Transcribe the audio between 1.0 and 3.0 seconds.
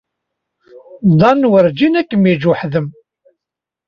Dan werǧin ad kem-yeǧǧ weḥd-m.